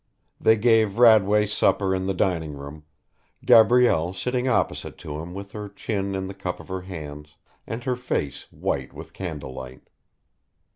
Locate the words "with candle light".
8.93-9.89